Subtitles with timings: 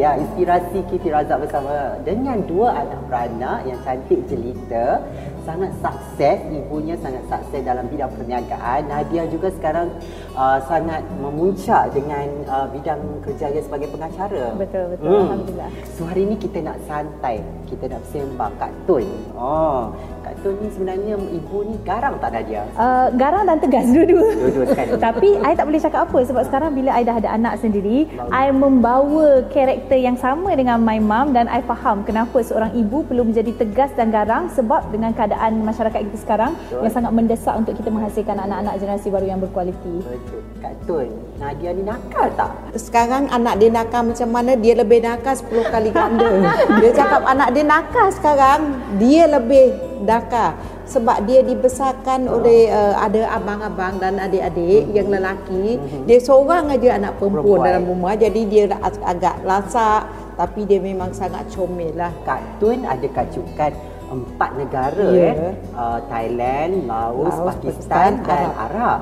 [0.00, 5.04] Ya, inspirasi Kiti Razak bersama dengan dua anak beranak yang cantik jelita
[5.44, 8.88] sangat sukses, ibunya sangat sukses dalam bidang perniagaan.
[8.88, 9.92] Nadia juga sekarang
[10.32, 14.56] uh, sangat memuncak dengan uh, bidang kerjaya sebagai pengacara.
[14.56, 15.04] Betul, betul.
[15.04, 15.20] Hmm.
[15.36, 15.70] Alhamdulillah.
[15.92, 19.04] So hari ini kita nak santai, kita nak sembang Kak Tun.
[19.36, 19.92] Oh,
[20.40, 22.62] Tun ni sebenarnya ibu ni garang tak Nadia?
[22.78, 24.28] Uh, garang dan tegas dua-dua.
[24.36, 24.90] Dua-dua sekali.
[25.00, 28.54] Tapi I tak boleh cakap apa sebab sekarang bila I dah ada anak sendiri, I
[28.54, 33.52] membawa karakter yang sama dengan my mom dan I faham kenapa seorang ibu perlu menjadi
[33.56, 36.82] tegas dan garang sebab dengan keadaan keadaan masyarakat kita sekarang Betul.
[36.84, 39.96] yang sangat mendesak untuk kita menghasilkan anak-anak generasi baru yang berkualiti.
[40.04, 40.40] Betul.
[40.60, 41.08] Kak Tun,
[41.40, 42.52] Nadia ni nakal tak?
[42.76, 46.28] Sekarang anak dia nakal macam mana, dia lebih nakal 10 kali ganda.
[46.82, 48.60] dia cakap anak dia nakal sekarang,
[49.00, 50.56] dia lebih nakal
[50.88, 56.04] sebab dia dibesarkan oleh uh, ada abang-abang dan adik-adik yang lelaki mm-hmm.
[56.08, 58.64] dia seorang aja anak perempuan, perempuan dalam rumah jadi dia
[59.06, 63.72] agak lasak tapi dia memang sangat comel lah Kak Tun ada kacukan
[64.10, 65.34] empat negara yeah.
[65.38, 68.66] eh uh, Thailand, Laos, Laos Pakistan, Pakistan dan Arab.
[68.66, 69.00] Arab.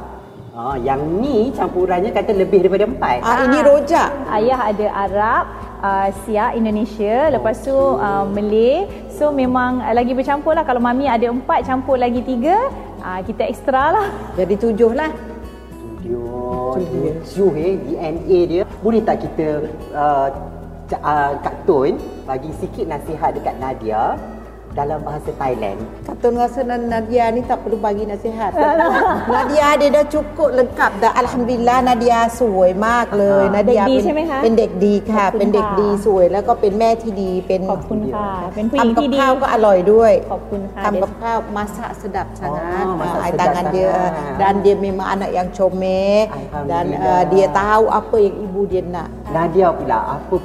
[0.58, 3.22] Uh, yang ni campurannya kata lebih daripada empat.
[3.22, 4.10] Ah, ini rojak.
[4.26, 5.44] Ayah ada Arab,
[5.82, 8.86] uh, Siak Indonesia, lepas tu uh, Malay.
[9.10, 10.62] So memang uh, lagi bercampur lah.
[10.66, 12.70] Kalau mami ada empat, campur lagi tiga,
[13.02, 14.06] uh, kita ekstra lah.
[14.38, 15.10] Jadi tujuh lah.
[15.98, 18.62] Tujuh, tujuh eh DNA dia.
[18.80, 20.28] Boleh tak kita uh,
[20.96, 24.16] uh, Kak Tun bagi sikit nasihat dekat Nadia
[24.78, 25.78] dalam bahasa Thailand.
[26.06, 28.54] Kata rasa Nadia ni tak perlu bagi nasihat.
[29.26, 31.12] Nadia dia dah cukup lengkap dah.
[31.18, 33.82] Alhamdulillah Nadia สวยมากเลย Nadia
[34.42, 43.92] เป็นเด็กดีค่ะ เป็นเด็กดีสวย แล้วก็เป็นแม่ที่ดี เป็นขอบคุณค่ะ เป็นผู้หญิงทำกับที่ดีข้าวก็อร่อยด้วย ขอบคุณค่ะทำกับข้าว masak sedap sangat Oh, masak Ai sedap tangan dia
[43.94, 44.34] sangat.
[44.40, 46.20] dan dia memang anak yang comel
[46.70, 49.08] dan uh, dia tahu apa yang ibu dia nak.
[49.34, 50.36] Nadia pula apa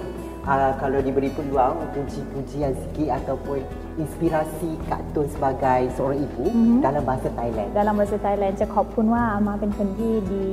[0.47, 3.63] uh, kalau diberi peluang puji-pujian sikit ataupun
[4.01, 6.79] inspirasi Kak Tun sebagai seorang ibu mm-hmm.
[6.81, 7.69] dalam bahasa Thailand.
[7.75, 10.49] ดังภาษาไทยแลนด์จะขอบคุณว่าอามาเป็นคนที่ดี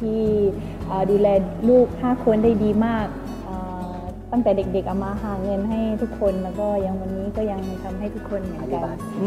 [0.00, 0.22] ที่
[0.88, 1.28] เอ่อดูแล
[1.68, 3.06] ลูก 5 คนได้ดีมาก
[3.44, 3.56] เอ่
[3.92, 3.94] อ
[4.32, 8.82] ตั้งแต่เด็กๆอามาหาเงินให้ทุกคนแล้วก็ยังวันนี้ก็ยังทำให้ทุกคนเหมือนกัน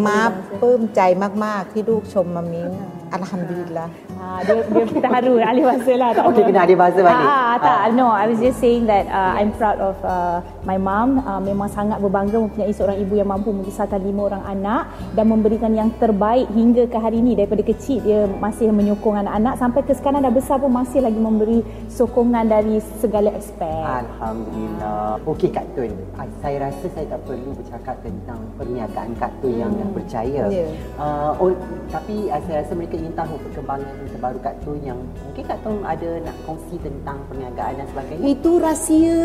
[0.07, 0.19] มา
[0.61, 1.01] ปลื้มใจ
[1.45, 2.69] มากๆที่ลูกชมมามิง
[3.13, 3.85] อัลฮัมดุลิลละ
[4.17, 6.39] Ah, dia dia terharu ahli bahasa lah tak apa.
[6.41, 7.27] kena ahli bahasa balik.
[7.27, 10.77] Ah, ah, tak, no, I was just saying that uh, I'm proud of uh, my
[10.81, 11.21] mom.
[11.21, 14.81] Uh, memang sangat berbangga mempunyai seorang ibu yang mampu membesarkan lima orang anak
[15.13, 19.81] dan memberikan yang terbaik hingga ke hari ini daripada kecil dia masih menyokong anak-anak sampai
[19.85, 23.83] ke sekarang dah besar pun masih lagi memberi sokongan dari segala aspek.
[23.85, 25.21] Alhamdulillah.
[25.27, 29.73] Okey Kak Tun, ah, saya rasa saya tak perlu bercakap tentang perniagaan Kak Tun yang
[29.77, 30.43] yang berjaya.
[30.49, 30.67] Ya.
[30.97, 31.51] Uh, oh,
[31.91, 35.79] tapi uh, saya rasa mereka ingin tahu perkembangan terbaru Kak Tun yang mungkin Kak Tun
[35.81, 38.25] ada nak kongsi tentang perniagaan dan sebagainya.
[38.27, 39.21] Itu rahsia.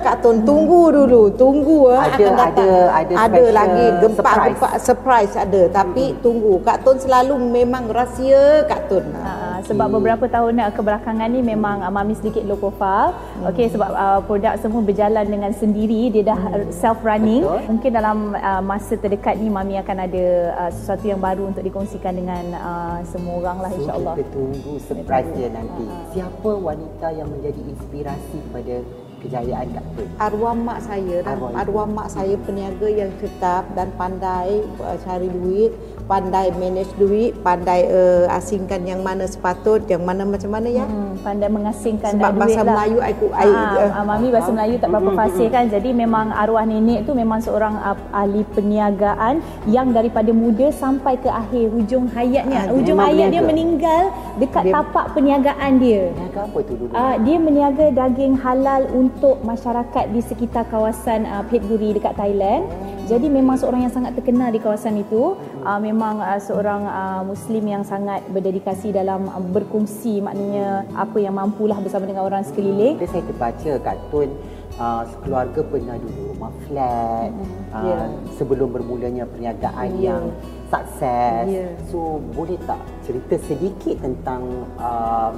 [0.00, 2.66] Kak Tun tunggu dulu, tunggu ah, Ada- akan datang.
[2.66, 4.82] ada- ada ada lagi gempa surprise.
[4.82, 6.58] surprise ada tapi tunggu.
[6.60, 9.06] Kak Tun selalu memang rahsia Kak Tun.
[9.14, 9.37] Uh,
[9.68, 13.12] sebab beberapa tahun uh, kebelakangan ni memang uh, Mami sedikit low profile.
[13.12, 13.52] Hmm.
[13.52, 16.72] Okey sebab uh, produk semua berjalan dengan sendiri, dia dah hmm.
[16.72, 17.44] self running.
[17.44, 17.60] Betul.
[17.76, 20.24] Mungkin dalam uh, masa terdekat ni Mami akan ada
[20.56, 24.14] uh, sesuatu yang baru untuk dikongsikan dengan uh, semua orang lah So, insya-Allah.
[24.16, 25.84] kita tunggu surprise dia nanti.
[25.84, 26.02] Ah.
[26.16, 28.74] Siapa wanita yang menjadi inspirasi kepada
[29.18, 30.08] kejayaan Kak Tun?
[30.18, 31.34] Arwah mak saya dah.
[31.34, 31.50] Arwah.
[31.58, 35.74] Arwah mak saya peniaga yang tetap dan pandai uh, cari duit,
[36.08, 40.88] pandai manage duit, pandai uh, asingkan yang mana sepatut, yang mana macam mana ya.
[40.88, 42.72] Hmm, pandai mengasingkan Sebab duit bahasa lah.
[42.72, 45.64] Melayu aku I, Ah, uh, Mami bahasa Melayu tak berapa Hmm, fasih kan.
[45.68, 51.28] Jadi memang arwah nenek tu memang seorang ah, ahli perniagaan yang daripada muda sampai ke
[51.28, 52.66] akhir hujung hayatnya.
[52.66, 53.48] Ah, hujung hayat dia berniaga.
[53.52, 54.02] meninggal
[54.40, 56.02] dekat Dia- tapak perniagaan dia.
[56.10, 56.90] Niaga apa tu dulu?
[56.90, 62.64] Uh, dia meniaga daging halal untuk masyarakat di sekitar kawasan uh, Petguri dekat Thailand.
[63.08, 65.32] Jadi memang seorang yang sangat terkenal di kawasan itu.
[65.64, 71.32] Uh, memang uh, seorang uh, Muslim yang sangat berdedikasi dalam uh, berkongsi maknanya apa yang
[71.32, 73.00] mampulah bersama dengan orang sekeliling.
[73.00, 74.28] Bila saya terbaca Kak Tun
[74.76, 77.30] uh, sekeluarga pernah duduk rumah flat
[77.72, 77.98] uh, Ya.
[78.36, 80.12] sebelum bermulanya perniagaan Ya.
[80.12, 80.22] yang
[80.68, 81.44] sukses.
[81.48, 81.68] Ya.
[81.88, 85.32] So boleh tak cerita sedikit tentang uh,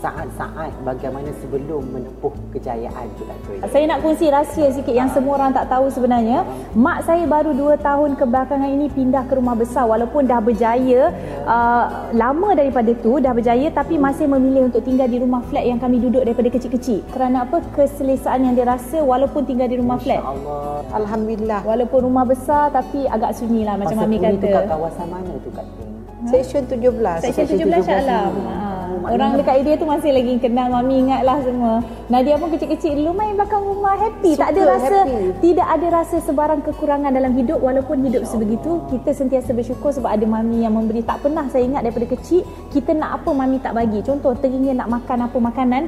[0.00, 3.60] saat-saat bagaimana sebelum menempuh kejayaan tu Tun?
[3.68, 6.42] Saya nak kongsi rahsia sikit yang semua orang tak tahu sebenarnya.
[6.72, 11.12] Mak saya baru 2 tahun kebelakangan ini pindah ke rumah besar walaupun dah berjaya
[11.44, 15.76] uh, lama daripada tu dah berjaya tapi masih memilih untuk tinggal di rumah flat yang
[15.76, 17.04] kami duduk daripada kecil-kecil.
[17.12, 17.60] Kerana apa?
[17.76, 20.24] Keselesaan yang dia rasa walaupun tinggal di rumah flat.
[20.24, 20.82] Allah.
[20.96, 21.60] Alhamdulillah.
[21.62, 24.70] Walaupun rumah besar tapi agak sunyi lah macam Masa Mami tu kat kata.
[24.72, 25.88] kawasan mana tu Kak Tun?
[26.28, 27.24] Session 17.
[27.24, 28.32] Section Section 17 Shah 17 Alam.
[28.44, 28.69] Ha.
[29.00, 31.80] Orang dekat area tu masih lagi kenal Mami ingat lah semua.
[32.12, 34.36] Nadia pun kecil-kecil dulu main belakang rumah happy.
[34.36, 35.24] tak ada rasa happy.
[35.40, 40.26] tidak ada rasa sebarang kekurangan dalam hidup walaupun hidup sebegitu kita sentiasa bersyukur sebab ada
[40.28, 41.00] Mami yang memberi.
[41.00, 44.04] Tak pernah saya ingat daripada kecil kita nak apa Mami tak bagi.
[44.04, 45.82] Contoh teringin nak makan apa makanan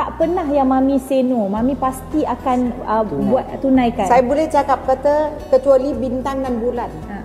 [0.00, 1.44] tak pernah yang Mami say no.
[1.52, 2.58] Mami pasti akan
[2.88, 4.08] uh, buat tunaikan.
[4.08, 6.88] Saya boleh cakap kata kecuali bintang dan bulan.
[6.88, 7.19] Ha-ha.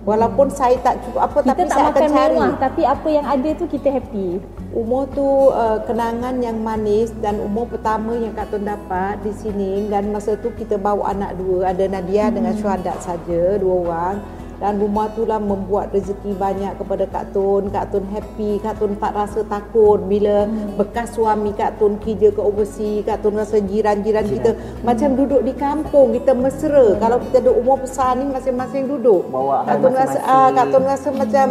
[0.00, 2.32] Walaupun saya tak cukup apa Kita tapi tak saya akan makan cari.
[2.32, 4.28] mewah tapi apa yang ada tu kita happy.
[4.72, 9.92] Umur tu uh, kenangan yang manis dan umur pertama yang Kak Tun dapat di sini
[9.92, 12.34] dan masa tu kita bawa anak dua ada Nadia hmm.
[12.38, 14.16] dengan Syuhadat saja dua orang
[14.60, 17.72] dan rumah tu lah membuat rezeki banyak kepada Kak Tun.
[17.72, 20.04] Kak Tun happy Kak Tun tak rasa takut.
[20.04, 20.76] Bila hmm.
[20.76, 24.52] bekas suami Kak Tun kerja ke overseas Kak Tun rasa jiran-jiran kita.
[24.84, 27.00] Macam duduk di kampung kita mesra.
[27.00, 29.32] Kalau kita duduk umur besar ni masing-masing duduk.
[29.32, 30.48] Bawa Kak Tun rasa ah.
[30.52, 31.46] Kak Tun rasa macam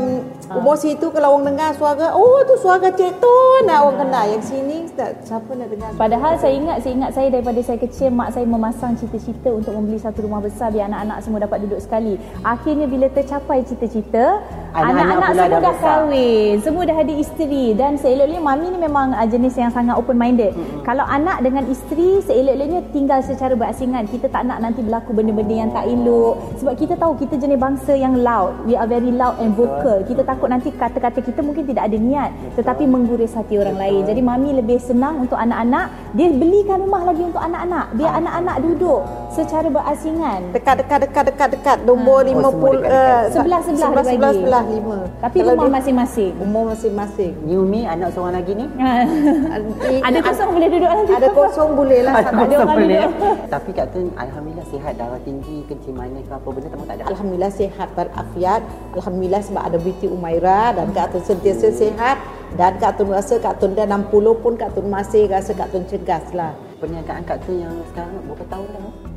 [0.50, 3.62] umur situ kalau orang dengar suara oh tu suara Cik Tun.
[3.66, 4.26] Nak orang kenal.
[4.30, 5.90] Yang sini tak siapa nak dengar?
[5.98, 9.98] Padahal saya ingat saya ingat saya daripada saya kecil mak saya memasang cita-cita untuk membeli
[9.98, 12.22] satu rumah besar biar anak-anak semua dapat duduk sekali.
[12.46, 18.42] Akhirnya bila tercapai cita-cita, Anak-anak semua dah dah kahwin, semua dah ada isteri dan seelok-eloknya
[18.46, 20.54] mami ni memang uh, jenis yang sangat open minded.
[20.54, 20.86] Mm-hmm.
[20.86, 24.06] Kalau anak dengan isteri seelok-eloknya tinggal secara berasingan.
[24.06, 27.98] Kita tak nak nanti berlaku benda-benda yang tak elok sebab kita tahu kita jenis bangsa
[27.98, 28.54] yang loud.
[28.70, 30.06] We are very loud and vocal.
[30.06, 34.06] Kita takut nanti kata-kata kita mungkin tidak ada niat tetapi mengguris hati orang lain.
[34.06, 37.98] Jadi mami lebih senang untuk anak-anak dia belikan rumah lagi untuk anak-anak.
[37.98, 39.02] Biar anak-anak duduk
[39.34, 40.54] secara berasingan.
[40.54, 44.40] dekat dekat dekat dekat dekat nombor Oh, 50 semua eh, Sebelah-sebelah sebelah dia sebelah bagi.
[44.40, 46.32] sebelah lima Tapi Kalau rumah dia- masing-masing.
[46.38, 51.12] umur masing-masing Yumi anak seorang lagi ni Nanti- ada kosong boleh duduk lagi.
[51.12, 53.02] ada kosong boleh lah Ada orang boleh.
[53.54, 57.04] Tapi Kak Tun Alhamdulillah sihat darah tinggi kencing manis ke apa benda tak tak ada.
[57.08, 62.18] Alhamdulillah sihat berafiat Alhamdulillah sebab ada binti Umaira dan Kak Tun sentiasa sihat
[62.52, 65.86] dan Kak Tun rasa Kak Tun dah 60 pun Kak Tun masih rasa Kak Tun
[65.86, 69.09] cergas lah Perniagaan Kak Tun yang sekarang berapa tahun dah?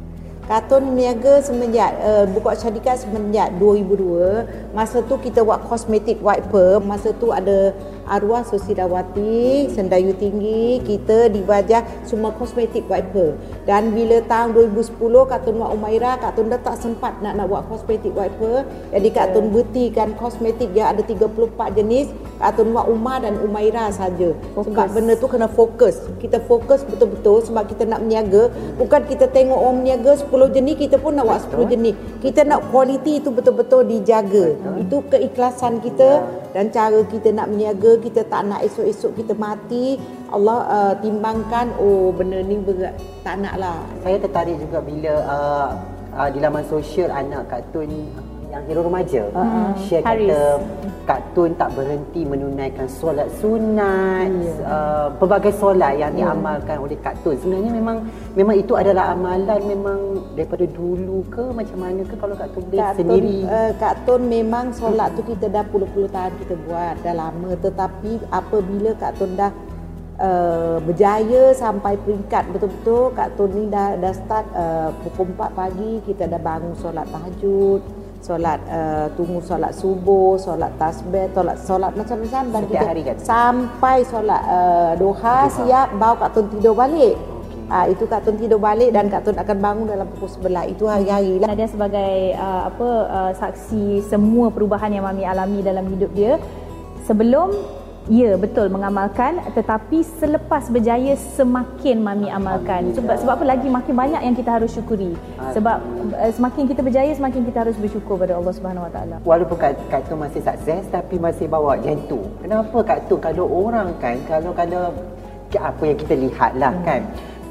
[0.42, 6.82] Kak Tun niaga semenjak uh, buka syarikat semenjak 2002 masa tu kita buat cosmetic wiper.
[6.82, 7.70] Masa tu ada
[8.10, 13.38] arwah Susidawati Sendayu Tinggi kita dibajak semua cosmetic wiper.
[13.70, 14.98] Dan bila tahun 2010
[15.30, 18.66] Kak Tun buat Umaira Kak Tun dah tak sempat nak nak buat cosmetic wiper.
[18.90, 22.10] Jadi Kak Tun berhentikan kosmetik yang ada 34 jenis
[22.42, 24.34] Kak Tun buat Umar dan Umaira saja.
[24.58, 26.02] Sebab benda tu kena fokus.
[26.18, 28.50] Kita fokus betul-betul sebab kita nak meniaga.
[28.74, 31.94] Bukan kita tengok orang meniaga 10 jenis kita pun nak buat 10 jenis.
[32.24, 34.56] Kita nak kualiti itu betul-betul dijaga.
[34.80, 36.24] Itu keikhlasan kita
[36.56, 40.00] dan cara kita nak meniaga kita tak nak esok-esok kita mati
[40.32, 42.96] Allah uh, timbangkan oh benda ni berat.
[43.20, 43.84] Tak nak lah.
[44.00, 45.68] Saya tertarik juga bila uh,
[46.16, 47.92] uh, di laman sosial anak Kak Tun
[48.52, 50.28] yang hero remaja uh, share Haris.
[50.28, 50.40] kata
[51.02, 54.30] Kak Tun tak berhenti menunaikan solat sunat
[54.62, 57.34] uh, pelbagai solat yang diamalkan oleh Kak Tun.
[57.34, 58.06] Sebenarnya memang
[58.38, 59.98] memang itu adalah amalan memang
[60.38, 63.36] daripada dulu ke macam mana ke kalau Kak Tun boleh Kak Tun, sendiri?
[63.46, 67.50] uh, Kak Tun memang solat tu kita dah puluh-puluh tahun kita buat dah lama.
[67.58, 69.50] Tetapi apabila Kak Tun dah
[70.22, 75.92] uh, berjaya sampai peringkat betul-betul Kak Tun ni dah dah start uh, pukul 4 pagi
[76.06, 82.42] kita dah bangun solat tahajud solat uh, tunggu solat subuh solat tasbih solat solat macam-macam
[82.54, 83.16] dan Setiap kita hari kan?
[83.18, 87.18] sampai solat uh, duha siap bawa Kak Tun tidur balik
[87.72, 90.84] Ah itu Kak Tun tidur balik dan Kak Tun akan bangun dalam pukul 11 itu
[90.84, 96.12] hari-hari lah Nadia sebagai uh, apa uh, saksi semua perubahan yang Mami alami dalam hidup
[96.12, 96.36] dia.
[97.08, 97.48] Sebelum
[98.10, 102.90] Ya betul mengamalkan tetapi selepas berjaya semakin mami amalkan.
[102.98, 103.70] Sebab sebab apa lagi?
[103.70, 105.14] Makin banyak yang kita harus syukuri.
[105.54, 105.78] Sebab
[106.18, 109.16] uh, semakin kita berjaya semakin kita harus bersyukur pada Allah Subhanahu Wa Taala.
[109.22, 112.26] Walaupun Kak, Kak Tun masih sukses tapi masih bawa jantung.
[112.42, 114.90] Kenapa Kak Tun kalau orang kan kalau kalau
[115.52, 116.84] apa yang kita lihat lah hmm.
[116.88, 117.02] kan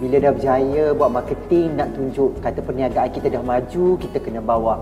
[0.01, 4.81] bila dah berjaya buat marketing nak tunjuk kata perniagaan kita dah maju kita kena bawa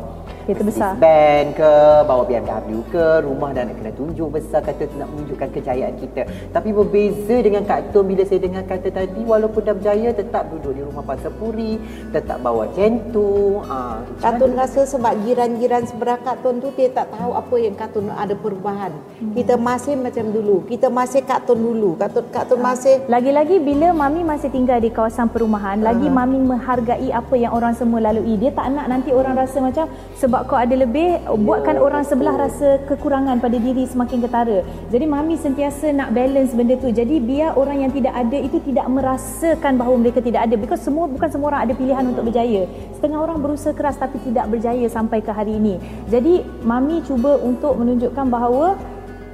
[0.50, 0.98] Kereta besar.
[0.98, 1.74] Band ke,
[2.10, 6.26] bawa BMW ke, rumah dah nak kena tunjuk besar kata nak menunjukkan kejayaan kita.
[6.50, 10.74] Tapi berbeza dengan Kak Tun bila saya dengar kata tadi walaupun dah berjaya tetap duduk
[10.74, 11.78] di rumah pasar puri,
[12.10, 13.62] tetap bawa jantung.
[13.70, 17.78] Ah, Kak Tun rasa sebab jiran-jiran sebelah Kak Tun tu dia tak tahu apa yang
[17.78, 18.90] Kak Tun ada perubahan.
[19.38, 20.66] Kita masih macam dulu.
[20.66, 21.94] Kita masih Kak Tun dulu.
[21.94, 26.42] Kak Tun, Kak Tun masih Lagi-lagi bila Mami masih tinggal di kawasan perumahan, lagi Mami
[26.42, 28.34] menghargai apa yang orang semua lalui.
[28.42, 29.86] Dia tak nak nanti orang rasa macam
[30.18, 34.64] sebab sebab kau ada lebih buatkan orang sebelah rasa kekurangan pada diri semakin ketara.
[34.88, 36.88] Jadi mami sentiasa nak balance benda tu.
[36.96, 41.12] Jadi biar orang yang tidak ada itu tidak merasakan bahawa mereka tidak ada because semua
[41.12, 42.72] bukan semua orang ada pilihan untuk berjaya.
[42.96, 45.76] Setengah orang berusaha keras tapi tidak berjaya sampai ke hari ini.
[46.08, 48.80] Jadi mami cuba untuk menunjukkan bahawa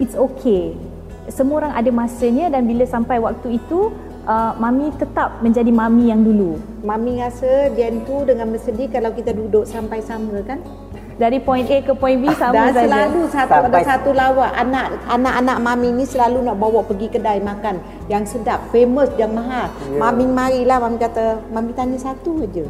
[0.01, 0.73] it's okay.
[1.29, 3.93] Semua orang ada masanya dan bila sampai waktu itu
[4.25, 6.57] uh, mami tetap menjadi mami yang dulu.
[6.81, 10.57] Mami rasa Jen tu dengan bersedih kalau kita duduk sampai sama kan?
[11.15, 12.91] Dari point A ke point B sama Dan saja.
[12.91, 17.39] selalu satu Sampai- ada satu lawak anak anak-anak mami ni selalu nak bawa pergi kedai
[17.39, 17.79] makan
[18.11, 19.71] yang sedap, famous, yang mahal.
[19.87, 19.95] Ya.
[19.95, 22.67] Mami marilah mami kata, mami tanya satu aja.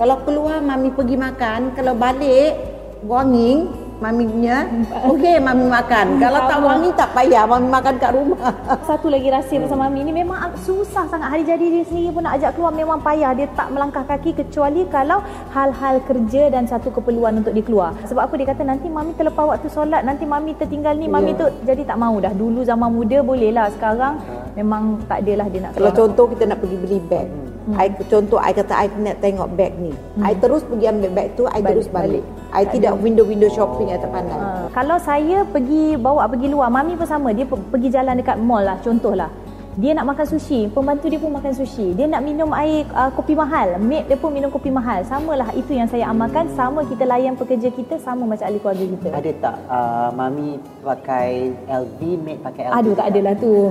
[0.00, 2.56] Kalau keluar mami pergi makan, kalau balik
[3.04, 3.68] wangi
[4.00, 4.64] mami punya,
[5.12, 6.16] okey mami makan.
[6.16, 8.40] Kalau tak wangi tak payah mami makan kat rumah.
[8.88, 11.28] Satu lagi rahsia bersama Mami ni memang susah sangat.
[11.28, 13.36] Hari jadi dia sendiri pun nak ajak keluar memang payah.
[13.36, 15.20] Dia tak melangkah kaki kecuali kalau
[15.52, 17.92] hal-hal kerja dan satu keperluan untuk dia keluar.
[18.08, 21.44] Sebab apa dia kata nanti Mami terlepas waktu solat, nanti Mami tertinggal ni, Mami tu
[21.64, 22.32] jadi tak mau dah.
[22.32, 23.68] Dulu zaman muda boleh lah.
[23.68, 24.16] Sekarang
[24.56, 26.00] memang tak adalah dia nak Kalau keluar.
[26.08, 27.28] contoh kita nak pergi beli beg.
[27.60, 27.76] Hmm.
[27.76, 29.92] I, contoh I kata I nak tengok beg ni.
[29.92, 30.24] Hmm.
[30.24, 32.24] I terus pergi ambil beg tu, I Balik, terus balik.
[32.24, 32.24] balik.
[32.50, 34.34] I tidak window-window shopping I tak pandai.
[34.34, 37.30] Ha, kalau saya pergi bawa pergi luar, Mami pun sama.
[37.30, 39.30] Dia pe- pergi jalan dekat mall lah, contohlah.
[39.78, 41.94] Dia nak makan sushi, pembantu dia pun makan sushi.
[41.94, 45.06] Dia nak minum air uh, kopi mahal, maid dia pun minum kopi mahal.
[45.06, 49.08] Samalah itu yang saya amalkan, sama kita layan pekerja kita sama macam ahli keluarga kita.
[49.14, 52.76] Ada tak uh, mami pakai LV, maid pakai LV?
[52.82, 53.70] Aduh tak adalah tu.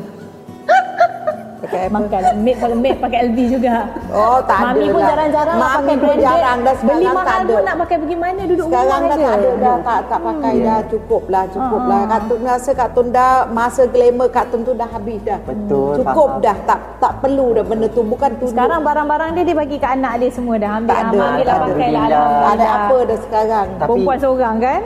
[1.59, 1.91] Pakai?
[1.91, 3.75] Makan maid pakai maid pakai LV juga.
[4.09, 5.07] Oh, tak ada Mami pun lah.
[5.09, 6.23] jarang-jarang lah Mami pakai pun branded.
[6.23, 7.51] jarang dah sekarang Beli mahal ada.
[7.51, 9.19] pun nak pakai pergi mana duduk Sekarang rumah dah aja.
[9.19, 11.99] tak ada dah tak tak pakai dah cukup lah cukup lah.
[11.99, 12.05] Ah.
[12.09, 15.39] Kak Tun rasa Kak Tun dah masa glamour Kak Tun tu dah habis dah.
[15.41, 16.41] Betul, Cukup faham.
[16.41, 18.45] dah tak tak perlu dah benda tu bukan tu.
[18.47, 20.71] Sekarang barang-barang dia dia bagi ke anak dia semua dah.
[20.73, 21.67] Ambil Tak ada, ambil lah tak ada.
[21.67, 22.05] pakai lah.
[22.49, 23.67] Ada apa dah sekarang.
[23.69, 24.79] Tapi- Perempuan seorang kan?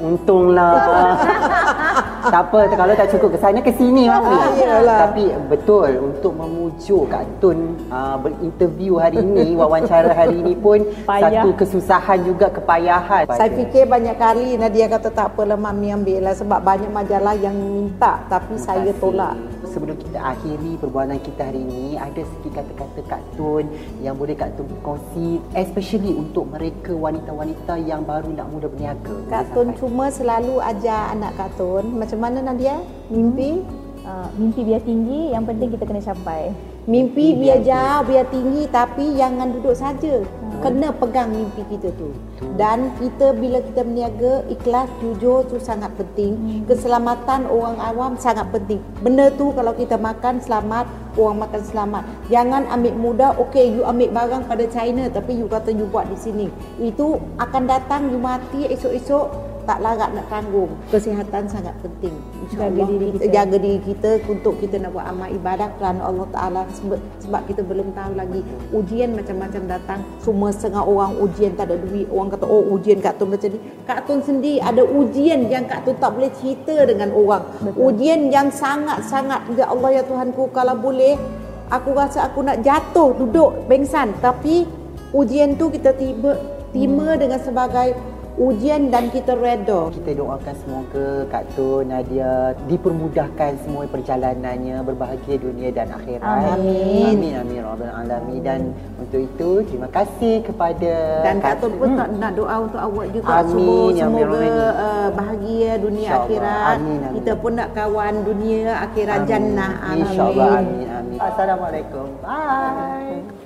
[0.00, 0.72] Untunglah.
[2.28, 4.34] tak apa, kalau tak cukup ke sana ke sini mami.
[4.34, 4.98] Ah, iyalah.
[5.08, 7.58] Tapi betul untuk memujuk Kak Tun
[7.88, 11.42] uh, berinterview hari ini, wawancara hari ini pun Payah.
[11.42, 13.24] satu kesusahan juga kepayahan.
[13.28, 17.56] Saya fikir banyak kali Nadia kata tak apalah mami ambil lah sebab banyak majalah yang
[17.56, 19.00] minta tapi Terima saya kasih.
[19.00, 19.34] tolak.
[19.78, 23.62] Sebelum kita akhiri perbualan kita hari ini, ada sikit kata-kata Kak Tun
[24.02, 29.14] yang boleh Kak Tun kongsi especially untuk mereka wanita-wanita yang baru nak mula berniaga.
[29.30, 32.82] Kak Tun cuma selalu ajar anak Kak Tun macam mana Nadia?
[33.06, 33.62] Mimpi?
[34.02, 36.50] Uh, mimpi biar tinggi, yang penting kita kena capai.
[36.90, 40.26] Mimpi biar jauh, biar tinggi tapi jangan duduk saja.
[40.58, 42.10] Kena pegang mimpi kita tu.
[42.58, 46.66] Dan kita bila kita berniaga, ikhlas, jujur tu sangat penting.
[46.66, 48.82] Keselamatan orang awam sangat penting.
[48.98, 52.02] Benda tu kalau kita makan selamat, orang makan selamat.
[52.26, 56.18] Jangan ambil mudah, okey you ambil barang pada China tapi you kata you buat di
[56.18, 56.46] sini.
[56.82, 60.72] Itu akan datang you mati esok-esok tak larat nak tanggung.
[60.88, 62.16] Kesihatan sangat penting.
[62.56, 66.62] Jaga diri kita jaga diri kita untuk kita nak buat amal ibadah kerana Allah Ta'ala
[66.72, 68.40] sebab, sebab kita belum tahu lagi
[68.72, 73.20] ujian macam-macam datang semua setengah orang ujian tak ada duit orang kata oh ujian Kak
[73.20, 77.12] Tun macam ni Kak Tun sendiri ada ujian yang Kak Tun tak boleh cerita dengan
[77.12, 77.92] orang Betul.
[77.92, 81.20] ujian yang sangat-sangat ya Allah ya Tuhanku kalau boleh
[81.68, 84.64] aku rasa aku nak jatuh duduk pengsan tapi
[85.12, 86.40] ujian tu kita tiba
[86.72, 87.20] terima Hmm.
[87.20, 87.96] dengan sebagai
[88.38, 95.68] ujian dan kita reda Kita doakan semoga Kak Tun, Nadia dipermudahkan semua perjalanannya berbahagia dunia
[95.68, 96.54] dan akhirat.
[96.54, 97.18] Amin.
[97.18, 98.60] Amin amin rabbal alamin dan
[98.96, 100.92] untuk itu terima kasih kepada
[101.26, 101.98] Dan Kak Tun pun Hmm.
[101.98, 104.52] nak, nak doa untuk awak juga Amin, semua semoga Amin.
[104.54, 106.24] uh, bahagia dunia InsyaAllah.
[106.24, 106.74] akhirat.
[106.78, 107.14] Amin, amin.
[107.18, 109.72] Kita pun nak kawan dunia akhirat jannah.
[109.82, 110.06] Amin.
[110.06, 111.18] InsyaAllah amin amin.
[111.18, 112.06] Assalamualaikum.
[112.22, 113.37] Bye.